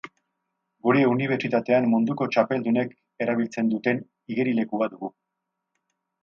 Gure 0.85 1.01
unibertsitatean 1.09 1.85
munduko 1.91 2.27
txapeldunek 2.35 2.95
erabiltzen 3.27 3.71
duten 3.75 4.01
igerilekua 4.37 4.91
dugu. 4.95 5.13